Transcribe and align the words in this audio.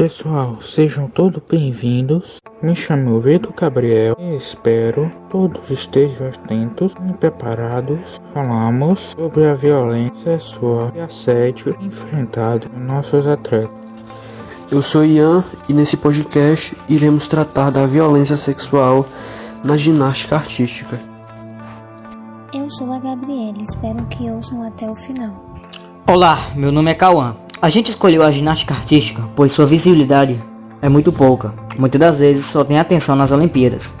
Pessoal, 0.00 0.56
sejam 0.62 1.08
todos 1.08 1.42
bem-vindos. 1.46 2.40
Me 2.62 2.74
chamo 2.74 3.20
Vitor 3.20 3.52
Gabriel 3.52 4.16
e 4.18 4.34
espero 4.34 5.10
todos 5.28 5.68
estejam 5.68 6.28
atentos 6.28 6.94
e 7.06 7.12
preparados. 7.12 8.18
Falamos 8.32 9.14
sobre 9.14 9.44
a 9.44 9.52
violência 9.52 10.40
sexual 10.40 10.90
e 10.96 11.00
assédio 11.00 11.76
enfrentado 11.82 12.70
por 12.70 12.80
nossos 12.80 13.26
atletas. 13.26 13.78
Eu 14.72 14.80
sou 14.80 15.04
Ian 15.04 15.44
e 15.68 15.74
nesse 15.74 15.98
podcast 15.98 16.74
iremos 16.88 17.28
tratar 17.28 17.68
da 17.68 17.84
violência 17.84 18.38
sexual 18.38 19.04
na 19.62 19.76
ginástica 19.76 20.36
artística. 20.36 20.98
Eu 22.54 22.70
sou 22.70 22.90
a 22.90 22.98
Gabriela, 22.98 23.60
espero 23.60 24.02
que 24.06 24.30
ouçam 24.30 24.66
até 24.66 24.88
o 24.88 24.96
final. 24.96 25.44
Olá, 26.06 26.38
meu 26.56 26.72
nome 26.72 26.90
é 26.90 26.94
Cauã. 26.94 27.36
A 27.62 27.68
gente 27.68 27.90
escolheu 27.90 28.22
a 28.22 28.30
ginástica 28.30 28.72
artística 28.72 29.22
pois 29.36 29.52
sua 29.52 29.66
visibilidade 29.66 30.42
é 30.80 30.88
muito 30.88 31.12
pouca. 31.12 31.52
Muitas 31.78 32.00
das 32.00 32.18
vezes 32.18 32.46
só 32.46 32.64
tem 32.64 32.78
atenção 32.78 33.14
nas 33.14 33.32
Olimpíadas. 33.32 33.94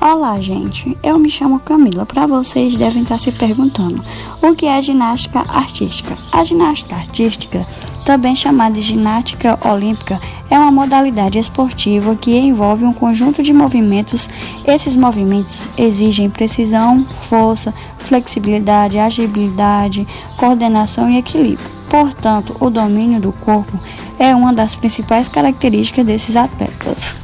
Olá, 0.00 0.40
gente. 0.40 0.96
Eu 1.02 1.18
me 1.18 1.30
chamo 1.30 1.60
Camila. 1.60 2.06
Para 2.06 2.26
vocês 2.26 2.74
devem 2.74 3.02
estar 3.02 3.18
se 3.18 3.30
perguntando 3.30 4.02
o 4.40 4.56
que 4.56 4.64
é 4.64 4.80
ginástica 4.80 5.40
artística. 5.40 6.16
A 6.32 6.42
ginástica 6.42 6.96
artística, 6.96 7.62
também 8.04 8.34
chamada 8.34 8.74
de 8.74 8.80
ginástica 8.80 9.58
olímpica, 9.66 10.20
é 10.50 10.58
uma 10.58 10.70
modalidade 10.70 11.38
esportiva 11.38 12.14
que 12.16 12.36
envolve 12.36 12.84
um 12.84 12.92
conjunto 12.92 13.42
de 13.42 13.52
movimentos. 13.52 14.28
Esses 14.66 14.96
movimentos 14.96 15.52
exigem 15.76 16.28
precisão, 16.28 17.00
força, 17.28 17.72
flexibilidade, 17.98 18.98
agilidade, 18.98 20.06
coordenação 20.36 21.08
e 21.10 21.18
equilíbrio. 21.18 21.70
Portanto, 21.88 22.56
o 22.58 22.70
domínio 22.70 23.20
do 23.20 23.32
corpo 23.32 23.78
é 24.18 24.34
uma 24.34 24.52
das 24.52 24.74
principais 24.74 25.28
características 25.28 26.04
desses 26.06 26.36
atletas. 26.36 27.21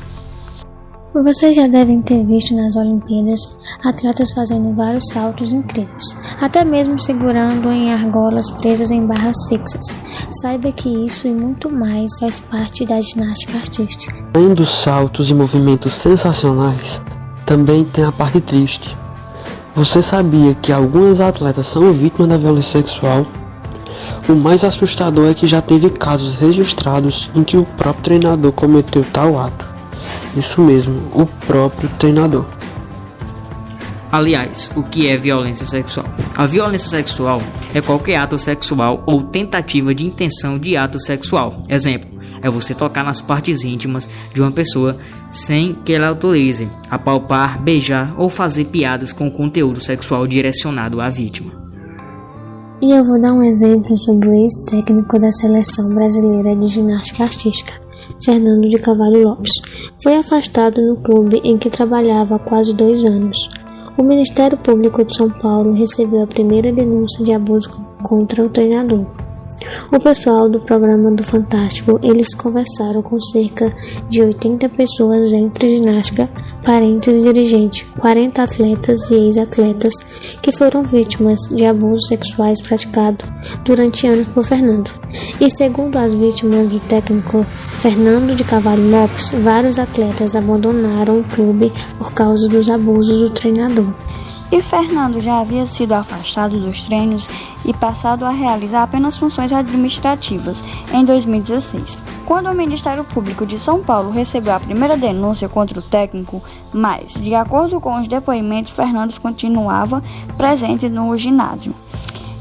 Vocês 1.15 1.57
já 1.57 1.67
devem 1.67 2.03
ter 2.03 2.25
visto 2.25 2.55
nas 2.55 2.77
Olimpíadas 2.77 3.41
atletas 3.83 4.33
fazendo 4.33 4.75
vários 4.75 5.09
saltos 5.09 5.53
incríveis, 5.53 6.15
até 6.41 6.63
mesmo 6.65 7.01
segurando 7.01 7.73
em 7.73 7.93
argolas 7.93 8.51
presas 8.51 8.91
em 8.91 9.07
barras 9.07 9.37
fixas. 9.49 9.97
Saiba 10.41 10.71
que 10.71 10.89
isso 10.89 11.27
e 11.27 11.33
muito 11.33 11.71
mais 11.71 12.11
faz 12.21 12.39
parte 12.39 12.85
da 12.85 13.01
ginástica 13.01 13.57
artística. 13.57 14.25
Além 14.35 14.53
dos 14.53 14.69
saltos 14.69 15.31
e 15.31 15.35
movimentos 15.35 15.95
sensacionais, 15.95 17.01
também 17.47 17.85
tem 17.85 18.05
a 18.05 18.13
parte 18.13 18.41
triste. 18.41 18.97
Você 19.75 20.03
sabia 20.03 20.55
que 20.55 20.73
algumas 20.73 21.21
atletas 21.21 21.69
são 21.69 21.93
vítimas 21.93 22.29
da 22.29 22.37
violência 22.37 22.81
sexual 22.81 23.27
o 24.29 24.35
mais 24.35 24.63
assustador 24.63 25.31
é 25.31 25.33
que 25.33 25.47
já 25.47 25.63
teve 25.63 25.89
casos 25.89 26.35
registrados 26.35 27.31
em 27.35 27.43
que 27.43 27.57
o 27.57 27.65
próprio 27.65 28.05
treinador 28.05 28.53
cometeu 28.53 29.03
tal 29.11 29.39
ato. 29.39 29.68
Isso 30.39 30.63
mesmo, 30.63 30.95
o 31.13 31.27
próprio 31.47 31.89
treinador. 31.99 32.47
Aliás, 34.13 34.71
o 34.77 34.85
que 34.85 35.09
é 35.09 35.17
violência 35.17 35.67
sexual? 35.67 36.07
A 36.37 36.47
violência 36.47 36.89
sexual 36.89 37.43
é 37.75 37.81
qualquer 37.81 38.17
ato 38.17 38.39
sexual 38.39 39.03
ou 39.05 39.25
tentativa 39.25 39.93
de 39.93 40.07
intenção 40.07 40.57
de 40.57 40.77
ato 40.77 40.99
sexual. 41.01 41.63
Exemplo, 41.69 42.09
é 42.41 42.49
você 42.49 42.73
tocar 42.73 43.05
nas 43.05 43.21
partes 43.21 43.65
íntimas 43.65 44.09
de 44.33 44.41
uma 44.41 44.53
pessoa 44.53 44.97
sem 45.29 45.75
que 45.85 45.93
ela 45.93 46.07
autorize, 46.07 46.71
apalpar, 46.89 47.61
beijar 47.61 48.15
ou 48.17 48.31
fazer 48.31 48.67
piadas 48.67 49.13
com 49.13 49.29
conteúdo 49.29 49.81
sexual 49.81 50.27
direcionado 50.27 51.01
à 51.01 51.11
vítima. 51.11 51.53
E 52.81 52.93
eu 52.93 53.05
vou 53.05 53.21
dar 53.21 53.35
um 53.35 53.43
exemplo 53.43 53.99
sobre 53.99 54.29
o 54.29 54.35
ex-técnico 54.35 55.19
da 55.19 55.33
seleção 55.33 55.93
brasileira 55.93 56.55
de 56.55 56.69
ginástica 56.69 57.25
artística, 57.25 57.73
Fernando 58.25 58.69
de 58.69 58.79
Cavalho 58.79 59.23
Lopes. 59.23 59.53
Foi 60.03 60.17
afastado 60.17 60.81
no 60.81 60.97
clube 61.03 61.41
em 61.45 61.57
que 61.59 61.71
trabalhava 61.71 62.37
há 62.37 62.39
quase 62.39 62.75
dois 62.75 63.05
anos. 63.05 63.39
O 63.99 64.03
Ministério 64.03 64.57
Público 64.57 65.05
de 65.05 65.17
São 65.17 65.31
Paulo 65.31 65.73
recebeu 65.73 66.23
a 66.23 66.27
primeira 66.27 66.73
denúncia 66.73 67.25
de 67.25 67.33
abuso 67.33 67.69
contra 68.03 68.45
o 68.45 68.49
treinador. 68.49 69.05
O 69.91 69.99
pessoal 69.99 70.51
do 70.51 70.61
programa 70.61 71.11
do 71.11 71.25
Fantástico, 71.25 71.99
eles 72.03 72.35
conversaram 72.35 73.01
com 73.01 73.19
cerca 73.19 73.75
de 74.07 74.21
80 74.21 74.69
pessoas 74.69 75.33
entre 75.33 75.71
ginástica, 75.71 76.29
parentes 76.63 77.17
e 77.17 77.23
dirigente, 77.23 77.87
40 77.99 78.43
atletas 78.43 79.11
e 79.11 79.15
ex-atletas 79.15 79.95
que 80.43 80.53
foram 80.53 80.83
vítimas 80.83 81.41
de 81.49 81.65
abusos 81.65 82.07
sexuais 82.07 82.61
praticados 82.61 83.25
durante 83.65 84.07
anos 84.07 84.29
por 84.29 84.45
Fernando. 84.45 84.91
E 85.41 85.51
segundo 85.51 85.97
as 85.97 86.13
vítimas 86.13 86.69
do 86.69 86.81
técnico 86.81 87.47
Fernando 87.79 88.37
de 88.37 88.45
Cavalho 88.45 88.91
Lopes, 88.91 89.31
vários 89.43 89.79
atletas 89.79 90.37
abandonaram 90.37 91.21
o 91.21 91.25
clube 91.25 91.73
por 91.97 92.13
causa 92.13 92.47
dos 92.47 92.69
abusos 92.69 93.21
do 93.21 93.31
treinador. 93.31 93.87
E 94.51 94.63
Fernando 94.63 95.21
já 95.21 95.41
havia 95.41 95.67
sido 95.67 95.93
afastado 95.93 96.59
dos 96.59 96.83
treinos 96.85 97.29
e 97.67 97.75
passado 97.75 98.25
a 98.25 98.31
realizar 98.31 98.83
apenas 98.83 99.19
funções 99.19 99.53
administrativas 99.53 100.65
em 100.91 101.05
2016, 101.05 101.99
quando 102.25 102.49
o 102.49 102.55
Ministério 102.55 103.05
Público 103.05 103.45
de 103.45 103.59
São 103.59 103.83
Paulo 103.83 104.11
recebeu 104.11 104.55
a 104.55 104.61
primeira 104.61 104.97
denúncia 104.97 105.51
contra 105.51 105.79
o 105.79 105.83
técnico, 105.83 106.43
mas, 106.73 107.13
de 107.15 107.35
acordo 107.35 107.79
com 107.79 108.01
os 108.01 108.09
depoimentos, 108.09 108.73
Fernando 108.73 109.19
continuava 109.21 110.03
presente 110.39 110.89
no 110.89 111.15
ginásio, 111.19 111.75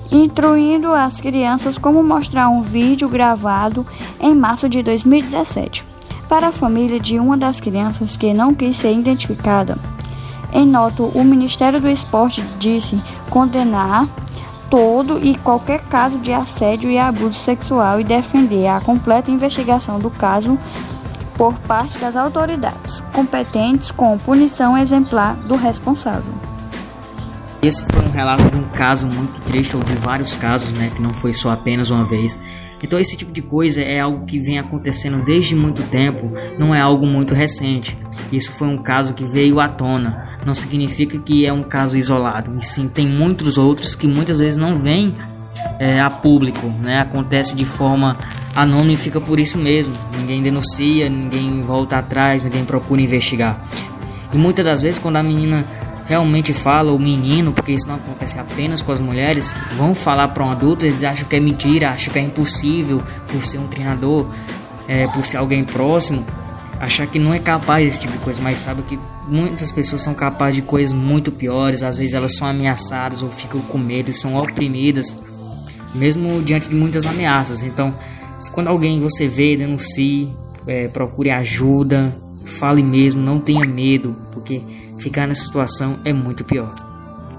instruindo 0.10 0.94
as 0.94 1.20
crianças 1.20 1.78
como 1.78 2.02
mostrar 2.02 2.48
um 2.48 2.62
vídeo 2.62 3.10
gravado 3.10 3.86
em 4.22 4.34
março 4.34 4.70
de 4.70 4.82
2017 4.82 5.84
para 6.30 6.48
a 6.48 6.52
família 6.54 7.00
de 7.02 7.20
uma 7.20 7.38
das 7.38 7.60
crianças 7.60 8.16
que 8.16 8.34
não 8.34 8.54
quis 8.54 8.78
ser 8.78 8.94
identificada. 8.94 9.78
Em 10.52 10.66
nota, 10.66 11.04
o 11.04 11.24
Ministério 11.24 11.80
do 11.80 11.90
Esporte 11.90 12.42
disse 12.58 13.02
condenar 13.30 14.08
todo 14.70 15.24
e 15.24 15.36
qualquer 15.36 15.82
caso 15.84 16.18
de 16.20 16.34
assédio 16.34 16.90
e 16.90 16.98
abuso 16.98 17.34
sexual 17.34 18.00
e 18.00 18.04
defender 18.04 18.68
a 18.68 18.82
completa 18.82 19.32
investigação 19.32 20.00
do 20.00 20.10
caso 20.10 20.58
por 21.38 21.54
parte 21.60 21.98
das 22.00 22.16
autoridades 22.16 23.02
competentes 23.14 23.92
com 23.92 24.18
punição 24.18 24.78
exemplar 24.78 25.36
do 25.36 25.56
responsável. 25.56 26.47
Esse 27.62 27.86
foi 27.86 28.06
um 28.06 28.12
relato 28.12 28.50
de 28.50 28.58
um 28.58 28.70
caso 28.70 29.08
muito 29.08 29.42
triste, 29.42 29.76
ou 29.76 29.84
de 29.84 29.94
vários 29.96 30.38
casos, 30.38 30.74
né, 30.74 30.92
que 30.96 31.02
não 31.02 31.14
foi 31.14 31.34
só 31.34 31.52
apenas 31.52 31.90
uma 31.90 32.08
vez. 32.08 32.40
Então 32.82 33.00
esse 33.00 33.18
tipo 33.18 33.32
de 33.32 33.42
coisa 33.42 33.82
é 33.82 34.00
algo 34.00 34.26
que 34.26 34.40
vem 34.40 34.60
acontecendo 34.60 35.24
desde 35.26 35.56
muito 35.56 35.82
tempo, 35.84 36.32
não 36.60 36.74
é 36.74 36.80
algo 36.80 37.08
muito 37.08 37.34
recente. 37.34 37.98
Isso 38.32 38.52
foi 38.52 38.68
um 38.68 38.78
caso 38.78 39.16
que 39.16 39.26
veio 39.26 39.60
à 39.60 39.68
tona 39.68 40.28
não 40.48 40.56
significa 40.56 41.20
que 41.20 41.46
é 41.46 41.52
um 41.52 41.62
caso 41.62 41.98
isolado, 41.98 42.58
e 42.58 42.66
sim 42.66 42.88
tem 42.88 43.06
muitos 43.06 43.58
outros 43.58 43.96
que 43.96 44.08
muitas 44.08 44.40
vezes 44.40 44.56
não 44.56 44.80
vêm 44.80 45.14
é, 45.78 46.00
a 46.00 46.10
público, 46.10 46.68
né? 46.82 47.02
Acontece 47.02 47.54
de 47.54 47.66
forma 47.66 48.18
anônima 48.56 48.94
e 48.94 48.98
fica 48.98 49.20
por 49.20 49.42
isso 49.42 49.58
mesmo. 49.58 49.94
Ninguém 50.18 50.42
denuncia, 50.42 51.10
ninguém 51.10 51.62
volta 51.64 51.98
atrás, 51.98 52.46
ninguém 52.46 52.64
procura 52.64 53.02
investigar. 53.02 53.60
E 54.34 54.38
muitas 54.38 54.64
das 54.64 54.82
vezes 54.84 55.00
quando 55.00 55.18
a 55.18 55.24
menina 55.24 55.66
realmente 56.08 56.54
fala, 56.54 56.92
o 56.92 57.00
menino, 57.00 57.52
porque 57.52 57.74
isso 57.74 57.88
não 57.88 57.96
acontece 57.96 58.40
apenas 58.40 58.82
com 58.82 58.92
as 58.92 59.00
mulheres, 59.00 59.54
vão 59.78 59.94
falar 59.94 60.30
para 60.30 60.44
um 60.44 60.52
adulto, 60.52 60.86
eles 60.86 61.04
acham 61.04 61.28
que 61.28 61.36
é 61.36 61.40
mentira, 61.40 61.92
acham 61.92 62.14
que 62.14 62.20
é 62.20 62.22
impossível 62.22 63.04
por 63.30 63.44
ser 63.44 63.58
um 63.58 63.68
treinador, 63.68 64.26
é, 64.88 65.06
por 65.08 65.26
ser 65.26 65.38
alguém 65.38 65.64
próximo, 65.66 66.26
achar 66.80 67.06
que 67.08 67.20
não 67.20 67.34
é 67.34 67.40
capaz 67.40 67.86
desse 67.86 68.02
tipo 68.02 68.14
de 68.14 68.20
coisa, 68.20 68.42
mas 68.42 68.60
sabe 68.60 68.82
que 68.84 68.98
muitas 69.28 69.72
pessoas 69.72 70.02
são 70.02 70.14
capazes 70.14 70.56
de 70.56 70.62
coisas 70.62 70.96
muito 70.96 71.32
piores, 71.32 71.84
às 71.84 71.98
vezes 71.98 72.14
elas 72.14 72.36
são 72.36 72.48
ameaçadas 72.48 73.22
ou 73.22 73.30
ficam 73.30 73.60
com 73.62 73.78
medo 73.78 74.14
são 74.14 74.36
oprimidas, 74.38 75.16
mesmo 75.94 76.42
diante 76.42 76.70
de 76.70 76.76
muitas 76.76 77.06
ameaças. 77.06 77.64
Então, 77.64 77.94
quando 78.54 78.68
alguém 78.68 79.02
você 79.02 79.28
vê, 79.28 79.58
denuncie, 79.58 80.30
é, 80.66 80.88
procure 80.88 81.32
ajuda, 81.32 82.16
fale 82.46 82.82
mesmo, 82.82 83.22
não 83.22 83.40
tenha 83.40 83.66
medo, 83.66 84.16
porque 84.32 84.62
ficar 85.08 85.26
nessa 85.26 85.44
situação 85.44 85.98
é 86.04 86.12
muito 86.12 86.44
pior. 86.44 86.74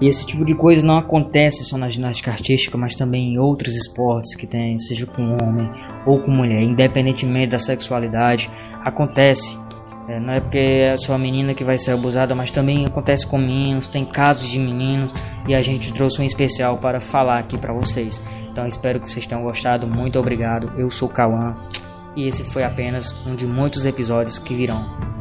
E 0.01 0.07
esse 0.07 0.25
tipo 0.25 0.43
de 0.45 0.55
coisa 0.55 0.85
não 0.85 0.97
acontece 0.97 1.63
só 1.65 1.77
na 1.77 1.89
ginástica 1.89 2.31
artística, 2.31 2.77
mas 2.77 2.95
também 2.95 3.33
em 3.33 3.37
outros 3.37 3.75
esportes 3.75 4.35
que 4.35 4.47
tem, 4.47 4.79
seja 4.79 5.05
com 5.05 5.21
homem 5.33 5.69
ou 6.05 6.19
com 6.19 6.31
mulher, 6.31 6.63
independentemente 6.63 7.51
da 7.51 7.59
sexualidade, 7.59 8.49
acontece. 8.81 9.57
É, 10.07 10.19
não 10.19 10.33
é 10.33 10.39
porque 10.39 10.57
é 10.57 10.95
só 10.97 11.13
a 11.13 11.17
menina 11.17 11.53
que 11.53 11.63
vai 11.63 11.77
ser 11.77 11.91
abusada, 11.91 12.33
mas 12.33 12.51
também 12.51 12.85
acontece 12.85 13.27
com 13.27 13.37
meninos, 13.37 13.85
tem 13.85 14.03
casos 14.03 14.49
de 14.49 14.57
meninos 14.57 15.13
e 15.47 15.53
a 15.53 15.61
gente 15.61 15.93
trouxe 15.93 16.19
um 16.19 16.25
especial 16.25 16.77
para 16.77 16.99
falar 16.99 17.37
aqui 17.37 17.57
para 17.57 17.73
vocês. 17.73 18.21
Então 18.49 18.65
espero 18.65 18.99
que 18.99 19.11
vocês 19.11 19.27
tenham 19.27 19.43
gostado, 19.43 19.85
muito 19.85 20.17
obrigado. 20.17 20.71
Eu 20.77 20.89
sou 20.89 21.09
Cauã 21.09 21.55
e 22.15 22.27
esse 22.27 22.43
foi 22.43 22.63
apenas 22.63 23.15
um 23.27 23.35
de 23.35 23.45
muitos 23.45 23.85
episódios 23.85 24.39
que 24.39 24.55
virão. 24.55 25.19